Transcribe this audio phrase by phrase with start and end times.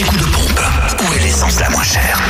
[0.00, 0.60] L'anti-coup de pompe.
[1.02, 2.29] Où est l'essence la moins chère?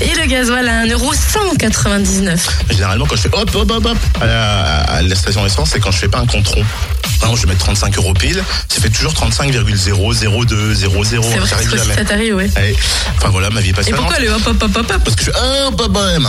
[0.02, 2.40] et le gasoil à 1,199€.
[2.72, 5.80] Généralement, quand je fais hop, hop, hop, hop à la, à la station essence, c'est
[5.80, 6.66] quand je fais pas un compte rond.
[7.24, 8.44] Non, je vais mettre 35 euros pile.
[8.68, 10.24] Ça fait toujours 35,00200.
[10.24, 11.96] C'est vrai, c'est jamais.
[11.96, 12.50] ça t'arrive, ouais.
[12.56, 12.76] Allez.
[13.18, 14.92] Enfin voilà, ma vie est Et pourquoi le hop hop hop hop?
[14.92, 16.28] Hop Parce que je fais un peu bohème.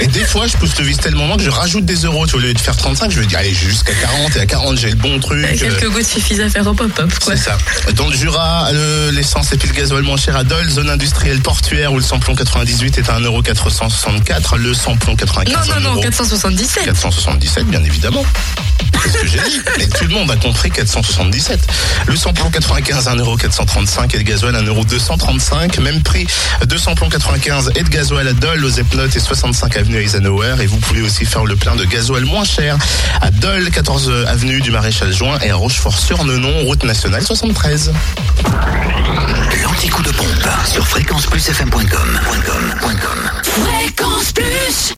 [0.00, 2.26] Et des fois, je pousse le vis tellement que je rajoute des euros.
[2.26, 4.36] Tu vois, Au lieu de faire 35, je vais dire, allez, jusqu'à 40.
[4.36, 5.44] Et à 40, j'ai le bon truc.
[5.58, 7.36] Quelques gouttes suffisent à faire hop hop, quoi.
[7.36, 7.58] C'est ça.
[7.94, 11.40] Dans le Jura, le- l'essence et puis le gasoil moins cher à Dole, zone industrielle
[11.40, 16.02] portuaire où le samplon 98 est à 1,464€, le samplon 95 Non, non, non, 1€.
[16.02, 16.84] 477.
[16.84, 18.24] 477, bien évidemment.
[19.02, 19.60] C'est ce que j'ai dit.
[19.78, 21.58] Mais tout le monde a compris 477.
[22.06, 25.80] Le samplon 95 à 1,435€ et le gasoil à 1,235€.
[25.80, 26.26] Même prix
[26.66, 30.56] de samplon 95 et de gasoil à Dole, aux Epnotes et 65 avenue Eisenhower.
[30.60, 32.76] Et vous pouvez aussi faire le plein de gasoil moins cher
[33.20, 37.92] à Dole, 14 avenue du Maréchal Juin et à Rochefort-sur-Nenon, route nationale 73.
[39.62, 42.20] L'anti-coup de pompe sur fréquenceplusfm.com.
[42.46, 43.30] .com, .com.
[43.42, 43.99] Fréquence Plus